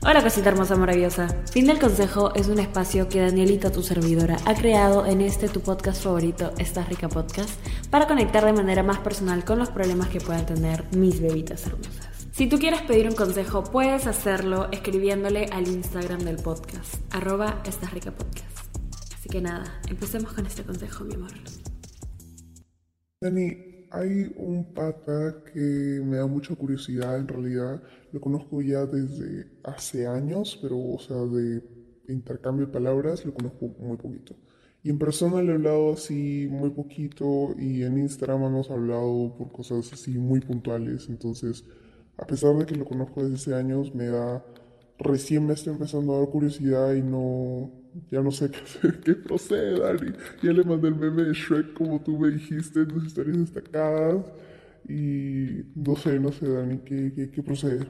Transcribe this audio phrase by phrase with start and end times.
[0.00, 1.26] Hola cosita hermosa maravillosa.
[1.50, 5.60] Fin del consejo es un espacio que Danielita, tu servidora, ha creado en este tu
[5.60, 7.50] podcast favorito, Estás Rica Podcast,
[7.90, 12.28] para conectar de manera más personal con los problemas que puedan tener mis bebitas hermosas.
[12.30, 17.92] Si tú quieres pedir un consejo, puedes hacerlo escribiéndole al Instagram del podcast, arroba Estás
[17.92, 18.56] Rica Podcast.
[19.18, 21.32] Así que nada, empecemos con este consejo, mi amor.
[23.20, 27.82] Dani, hay un pata que me da mucha curiosidad en realidad.
[28.12, 31.62] Lo conozco ya desde hace años, pero, o sea, de
[32.08, 34.36] intercambio de palabras lo conozco muy poquito.
[34.82, 39.50] Y en persona le he hablado así muy poquito y en Instagram hemos hablado por
[39.52, 41.08] cosas así muy puntuales.
[41.08, 41.64] Entonces,
[42.16, 44.44] a pesar de que lo conozco desde hace años, me da,
[44.98, 47.70] recién me está empezando a dar curiosidad y no,
[48.10, 50.12] ya no sé qué hacer, qué procede, Dani.
[50.42, 54.24] Ya le mandé el meme de Shrek como tú me dijiste en tus historias destacadas.
[54.88, 57.86] Y no sé, no sé, Dani, ¿qué, qué, qué procede?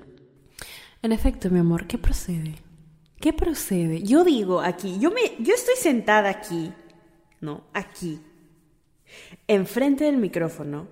[1.03, 2.57] En efecto, mi amor, ¿qué procede?
[3.21, 4.03] ¿Qué procede?
[4.03, 6.73] Yo digo aquí, yo me, yo estoy sentada aquí,
[7.41, 8.21] no, aquí,
[9.47, 10.89] enfrente del micrófono,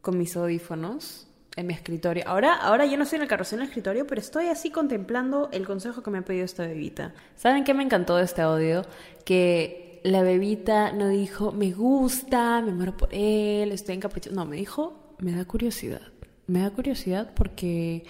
[0.00, 2.24] con mis audífonos, en mi escritorio.
[2.26, 5.48] Ahora, ahora yo no estoy en el carrusel en el escritorio, pero estoy así contemplando
[5.52, 7.14] el consejo que me ha pedido esta bebita.
[7.36, 8.84] ¿Saben qué me encantó de este audio?
[9.24, 14.34] Que la bebita no dijo, me gusta, me muero por él, estoy encaprichada.
[14.34, 16.02] No, me dijo, me da curiosidad.
[16.46, 18.04] Me da curiosidad porque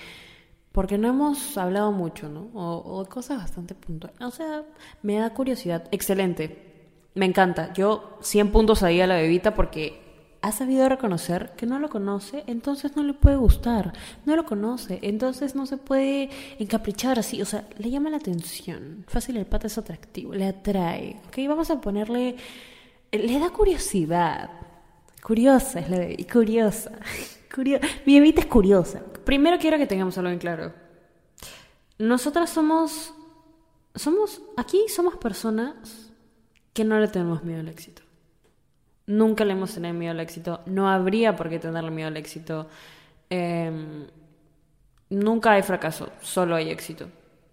[0.72, 2.50] porque no hemos hablado mucho, ¿no?
[2.53, 4.20] O, o, cosas bastante puntuales.
[4.20, 4.65] O sea,
[5.03, 5.87] me da curiosidad.
[5.92, 6.91] Excelente.
[7.15, 7.72] Me encanta.
[7.75, 10.03] Yo 100 puntos ahí a la bebita porque
[10.45, 13.95] ha sabido reconocer que no lo conoce, entonces no le puede gustar.
[14.27, 16.28] No lo conoce, entonces no se puede
[16.59, 17.41] encaprichar así.
[17.41, 19.06] O sea, le llama la atención.
[19.09, 21.19] Fácil, el pata es atractivo, le atrae.
[21.28, 22.37] Ok, vamos a ponerle.
[23.11, 24.50] Le da curiosidad.
[25.22, 26.31] Curiosa es la bebida.
[26.31, 26.92] Curiosa.
[28.05, 29.03] Mi bebita es curiosa.
[29.25, 30.75] Primero quiero que tengamos algo en claro.
[31.98, 33.15] Nosotras somos.
[33.95, 34.42] Somos.
[34.59, 36.12] Aquí somos personas
[36.75, 38.03] que no le tenemos miedo al éxito.
[39.06, 40.60] Nunca le hemos tenido miedo al éxito.
[40.66, 42.66] No habría por qué tenerle miedo al éxito.
[43.31, 44.06] Eh,
[45.10, 47.09] nunca hay fracaso, solo hay éxito.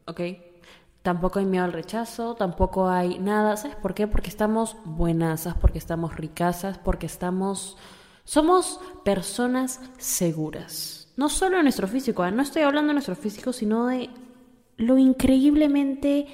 [0.05, 0.21] ¿Ok?
[1.01, 3.57] Tampoco hay miedo al rechazo, tampoco hay nada.
[3.57, 4.07] ¿Sabes por qué?
[4.07, 7.77] Porque estamos buenasas, porque estamos ricasas, porque estamos.
[8.23, 11.11] Somos personas seguras.
[11.17, 14.09] No solo en nuestro físico, no estoy hablando de nuestro físico, sino de
[14.77, 16.27] lo increíblemente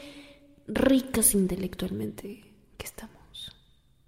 [0.67, 2.43] ricas intelectualmente
[2.77, 3.16] que estamos.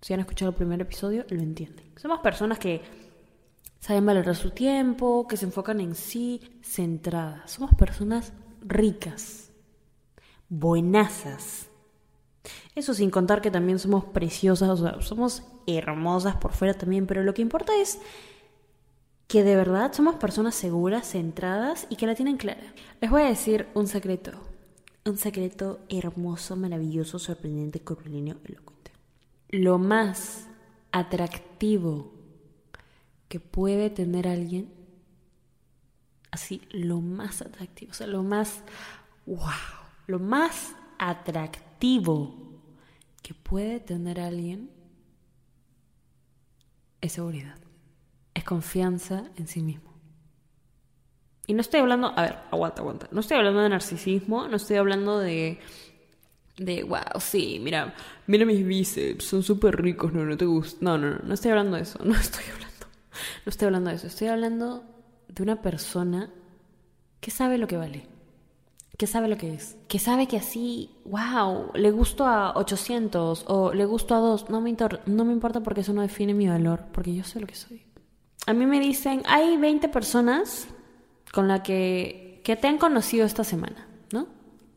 [0.09, 1.85] Si han escuchado el primer episodio, lo entienden.
[1.95, 2.81] Somos personas que
[3.79, 7.51] saben valorar su tiempo, que se enfocan en sí, centradas.
[7.51, 9.51] Somos personas ricas,
[10.49, 11.67] buenazas.
[12.73, 17.21] Eso sin contar que también somos preciosas, o sea, somos hermosas por fuera también, pero
[17.21, 17.99] lo que importa es
[19.27, 22.73] que de verdad somos personas seguras, centradas y que la tienen clara.
[22.99, 24.31] Les voy a decir un secreto,
[25.05, 28.78] un secreto hermoso, maravilloso, sorprendente, curvilíneo, elocuente.
[29.49, 30.47] Lo más
[30.91, 32.13] atractivo
[33.27, 34.71] que puede tener alguien,
[36.31, 38.63] así, lo más atractivo, o sea, lo más,
[39.25, 39.39] wow,
[40.07, 42.35] lo más atractivo
[43.21, 44.71] que puede tener alguien
[47.01, 47.57] es seguridad,
[48.33, 49.89] es confianza en sí mismo.
[51.45, 54.77] Y no estoy hablando, a ver, aguanta, aguanta, no estoy hablando de narcisismo, no estoy
[54.77, 55.59] hablando de,
[56.59, 57.93] de, wow, sí, mira,
[58.27, 61.51] mira mis bíceps, son súper ricos, no, no te gusta, no, no, no, no estoy
[61.51, 62.85] hablando de eso, no estoy hablando,
[63.45, 64.83] no estoy hablando de eso, estoy hablando
[65.27, 66.29] de una persona
[67.19, 68.19] que sabe lo que vale
[68.99, 73.73] que sabe lo que es, que sabe que así, wow, le gusto a 800 o
[73.73, 74.75] le gusto a 2, no me,
[75.05, 77.81] no me importa porque eso no define mi valor, porque yo sé lo que soy.
[78.45, 80.67] A mí me dicen, hay 20 personas
[81.31, 84.27] con las que, que te han conocido esta semana, ¿no?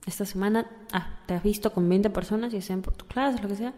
[0.07, 3.49] Esta semana, ah, te has visto con 20 personas, ya sean por tu clase, lo
[3.49, 3.73] que sea.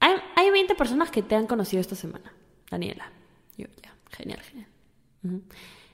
[0.00, 2.32] Hay, hay 20 personas que te han conocido esta semana,
[2.70, 3.10] Daniela.
[3.56, 4.68] Yo, ya, genial, genial.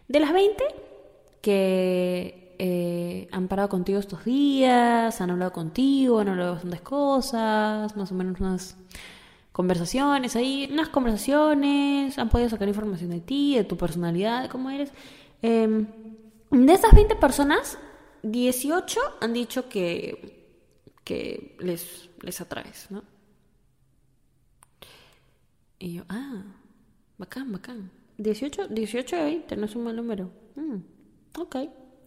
[0.08, 0.64] De las 20
[1.40, 7.96] que eh, han parado contigo estos días, han hablado contigo, han hablado de bastantes cosas,
[7.96, 8.76] más o menos unas
[9.52, 14.70] conversaciones ahí, unas conversaciones, han podido sacar información de ti, de tu personalidad, de cómo
[14.70, 14.92] eres.
[15.42, 15.86] Eh,
[16.50, 17.78] de esas 20 personas,
[18.22, 20.44] 18 han dicho que,
[21.04, 23.02] que les, les atraes, ¿no?
[25.78, 26.44] Y yo, ah,
[27.18, 27.90] bacán, bacán.
[28.18, 30.30] 18, 18 de 20, no es un mal número.
[30.54, 31.56] Mm, ok,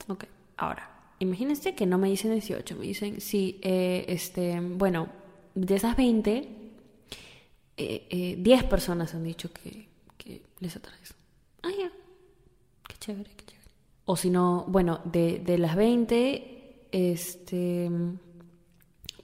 [0.08, 0.26] ok.
[0.56, 0.90] Ahora,
[1.20, 5.10] imagínense que no me dicen 18, me dicen, sí, eh, este, bueno,
[5.56, 6.32] de esas 20,
[7.78, 11.14] eh, eh, 10 personas han dicho que, que les atraes.
[11.64, 11.92] Ah, ya,
[12.88, 13.55] qué chévere, qué chévere.
[14.06, 17.90] O si no, bueno, de, de las 20, este,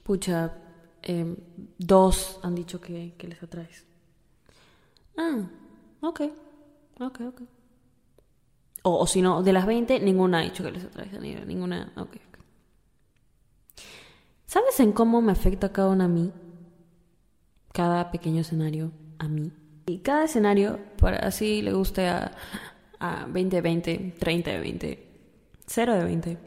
[0.02, 0.54] pucha,
[1.02, 1.36] em,
[1.78, 3.86] dos han dicho que, que les atraes.
[5.16, 5.48] Ah,
[6.00, 6.20] ok,
[7.00, 7.42] ok, ok.
[8.82, 11.12] O, o si no, de las 20, ninguna ha dicho que les atraes,
[11.46, 12.38] ninguna, ok, ok.
[14.46, 16.32] ¿Sabes en cómo me afecta cada uno a mí?
[17.72, 19.52] Cada pequeño escenario a mí.
[19.86, 22.32] Y cada escenario, por así le guste a,
[23.02, 25.06] a 20 de 20, 30 de 20,
[25.66, 26.38] 0 de 20.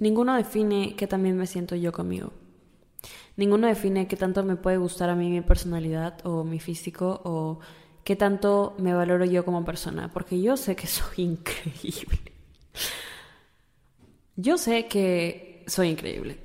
[0.00, 2.32] Ninguno define qué también me siento yo conmigo.
[3.36, 7.60] Ninguno define qué tanto me puede gustar a mí mi personalidad o mi físico o
[8.02, 10.10] qué tanto me valoro yo como persona.
[10.12, 12.32] Porque yo sé que soy increíble.
[14.34, 16.40] Yo sé que soy increíble.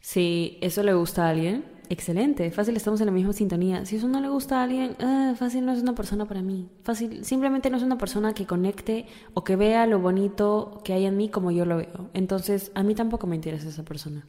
[0.00, 2.50] Si eso le gusta a alguien, excelente.
[2.52, 3.84] Fácil, estamos en la misma sintonía.
[3.84, 6.70] Si eso no le gusta a alguien, ah, fácil no es una persona para mí.
[6.84, 11.04] Fácil, simplemente no es una persona que conecte o que vea lo bonito que hay
[11.04, 12.08] en mí como yo lo veo.
[12.14, 14.26] Entonces, a mí tampoco me interesa esa persona.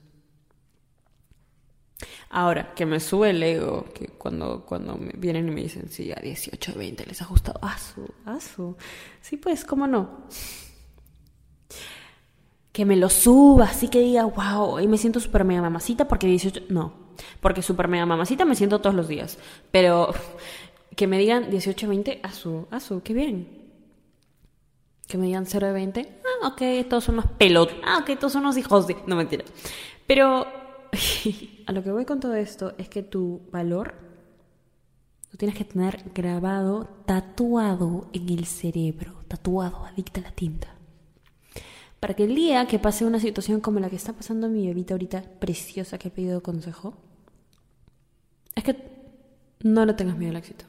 [2.31, 6.11] Ahora, que me sube el ego, que cuando, cuando me vienen y me dicen, sí,
[6.11, 8.75] a 18, 20 les ha gustado, asu, asu.
[9.21, 10.27] Sí, pues, ¿cómo no?
[12.71, 16.25] Que me lo suba, así que diga, wow, y me siento súper mega mamacita porque
[16.25, 17.00] 18, no,
[17.39, 19.37] porque súper mega mamacita me siento todos los días,
[19.71, 20.13] pero
[20.95, 23.59] que me digan 18, 20, asu, asu, qué bien.
[25.07, 28.33] Que me digan 0 de 20, ah, ok, todos son unos pelotas, ah, ok, todos
[28.33, 29.43] son unos hijos de, no mentira.
[30.07, 30.47] Pero
[31.65, 33.93] a lo que voy con todo esto es que tu valor
[35.31, 40.75] lo tienes que tener grabado, tatuado en el cerebro, tatuado, adicta a la tinta.
[42.01, 44.93] Para que el día que pase una situación como la que está pasando mi bebita
[44.93, 46.97] ahorita, preciosa, que he pedido consejo,
[48.55, 48.75] es que
[49.63, 50.65] no le tengas miedo al éxito.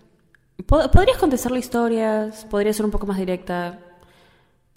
[0.67, 3.79] Pod- Podrías contestarle historias, podrías ser un poco más directa.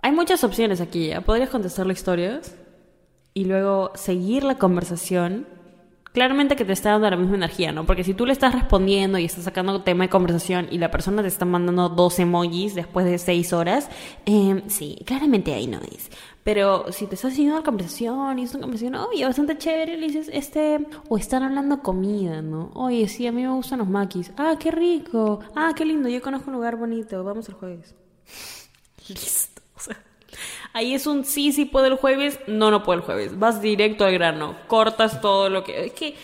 [0.02, 1.22] Hay muchas opciones aquí, ¿ya?
[1.22, 2.56] Podrías contestarle historias
[3.34, 5.48] y luego seguir la conversación.
[6.16, 7.86] Claramente que te está dando la misma energía, ¿no?
[7.86, 11.22] Porque si tú le estás respondiendo y estás sacando tema de conversación y la persona
[11.22, 13.90] te está mandando dos emojis después de seis horas,
[14.26, 16.10] eh, sí, claramente ahí no es.
[16.46, 20.08] Pero si te estás haciendo la conversación y es una conversación, oye, bastante chévere, le
[20.08, 22.72] dices, este, o están hablando comida, ¿no?
[22.76, 24.32] Oye, sí, a mí me gustan los maquis.
[24.38, 25.42] Ah, qué rico.
[25.54, 27.94] Ah, qué lindo, yo conozco un lugar bonito, vamos el jueves.
[29.10, 29.55] Listo.
[30.76, 33.40] Ahí es un sí, sí puedo el jueves, no, no puedo el jueves.
[33.40, 35.86] Vas directo al grano, cortas todo lo que...
[35.86, 36.16] Es que,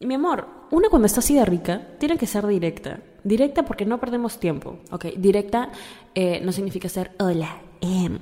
[0.00, 2.98] mi amor, una cuando está así de rica, tiene que ser directa.
[3.22, 5.04] Directa porque no perdemos tiempo, ¿ok?
[5.16, 5.70] Directa
[6.16, 7.60] eh, no significa ser hola.
[7.80, 8.18] em,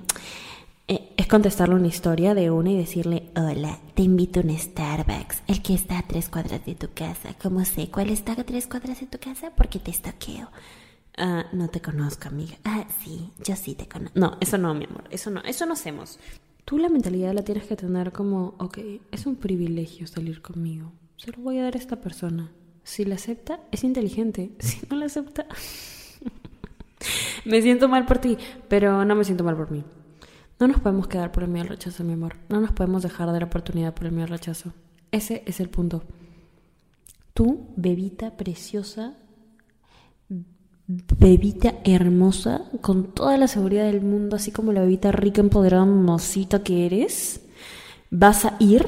[0.88, 5.42] eh, es contestarle una historia de una y decirle, hola, te invito a un Starbucks,
[5.46, 7.30] el que está a tres cuadras de tu casa.
[7.42, 9.52] ¿Cómo sé cuál está a tres cuadras de tu casa?
[9.56, 10.50] Porque te estoqueo.
[11.16, 12.56] Ah, no te conozco, amiga.
[12.64, 14.18] Ah, sí, yo sí te conozco.
[14.18, 16.18] No, eso no, mi amor, eso no, eso no hacemos.
[16.64, 18.78] Tú la mentalidad la tienes que tener como, ok,
[19.10, 20.92] es un privilegio salir conmigo.
[21.16, 22.52] Se lo voy a dar a esta persona.
[22.82, 24.52] Si la acepta, es inteligente.
[24.60, 25.46] Si no la acepta,
[27.44, 28.36] me siento mal por ti,
[28.68, 29.84] pero no me siento mal por mí.
[30.58, 32.36] No nos podemos quedar por el miedo al rechazo, mi amor.
[32.48, 34.72] No nos podemos dejar de la oportunidad por el miedo al rechazo.
[35.12, 36.02] Ese es el punto.
[37.32, 39.16] Tú, bebita preciosa,
[40.88, 46.62] bebita hermosa, con toda la seguridad del mundo, así como la bebita rica, empoderada, mocita
[46.62, 47.40] que eres,
[48.10, 48.86] vas a ir.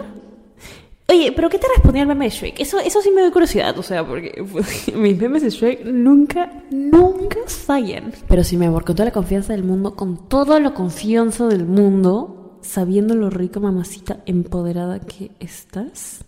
[1.11, 2.61] Oye, ¿pero qué te respondió el meme de Shrek?
[2.61, 4.44] Eso, eso sí me da curiosidad, o sea, porque
[4.94, 8.12] mis memes de Shrek nunca, nunca fallan.
[8.28, 11.64] Pero sí, mi amor, con toda la confianza del mundo, con toda la confianza del
[11.64, 16.25] mundo, sabiendo lo rica, mamacita, empoderada que estás,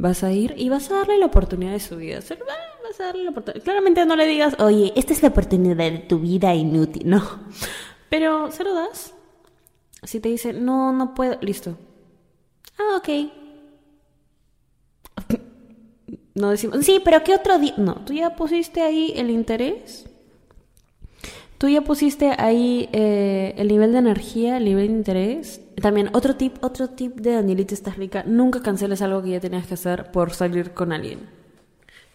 [0.00, 2.20] vas a ir y vas a darle la oportunidad de su vida.
[2.82, 3.62] Vas a darle la oportunidad.
[3.62, 7.22] Claramente no le digas, oye, esta es la oportunidad de tu vida inútil, no.
[8.08, 9.14] Pero se lo das.
[10.02, 11.76] Si te dice, no, no puedo, listo.
[12.78, 13.08] Ah, ok.
[16.34, 17.74] No decimos, sí, pero ¿qué otro día?
[17.76, 20.08] No, tú ya pusiste ahí el interés.
[21.58, 25.60] Tú ya pusiste ahí eh, el nivel de energía, el nivel de interés.
[25.80, 28.22] También otro tip, otro tip de Danielita estás rica.
[28.26, 31.40] Nunca canceles algo que ya tenías que hacer por salir con alguien.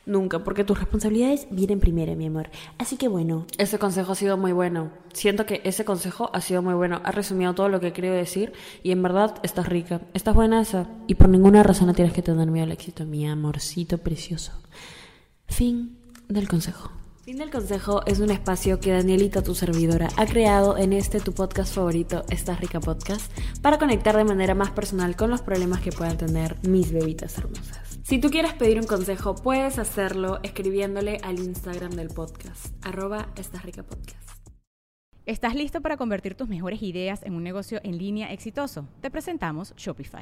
[0.05, 2.51] Nunca, porque tus responsabilidades vienen primero, mi amor.
[2.77, 3.47] Así que bueno.
[3.57, 4.91] Ese consejo ha sido muy bueno.
[5.13, 7.01] Siento que ese consejo ha sido muy bueno.
[7.03, 8.53] Ha resumido todo lo que quería decir
[8.83, 10.01] y en verdad estás rica.
[10.13, 10.87] Estás buena esa.
[11.07, 14.51] Y por ninguna razón no tienes que tener miedo al éxito, mi amorcito precioso.
[15.47, 16.91] Fin del consejo.
[17.25, 21.33] Fin del consejo es un espacio que Danielita, tu servidora, ha creado en este tu
[21.33, 25.91] podcast favorito, Estás Rica Podcast, para conectar de manera más personal con los problemas que
[25.91, 27.99] puedan tener mis bebitas hermosas.
[28.03, 33.63] Si tú quieres pedir un consejo, puedes hacerlo escribiéndole al Instagram del podcast, arroba Estás
[33.63, 34.29] Rica Podcast.
[35.25, 38.87] ¿Estás listo para convertir tus mejores ideas en un negocio en línea exitoso?
[39.01, 40.21] Te presentamos Shopify.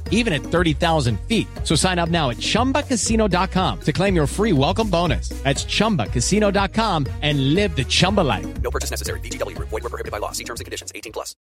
[0.11, 1.47] even at 30,000 feet.
[1.63, 5.29] So sign up now at chumbacasino.com to claim your free welcome bonus.
[5.43, 8.61] That's chumbacasino.com and live the Chumba life.
[8.61, 9.19] No purchase necessary.
[9.21, 9.57] VGW.
[9.57, 10.31] Void were prohibited by law.
[10.31, 10.91] See terms and conditions.
[10.93, 11.35] 18 plus.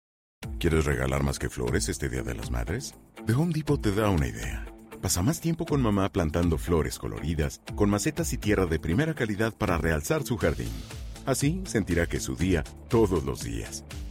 [0.58, 2.94] ¿Quieres regalar más que flores este Día de las Madres?
[3.26, 4.66] The Home Depot te da una idea.
[5.00, 9.54] Pasa más tiempo con mamá plantando flores coloridas, con macetas y tierra de primera calidad
[9.54, 10.70] para realzar su jardín.
[11.24, 13.84] Así sentirá que es su día todos los días.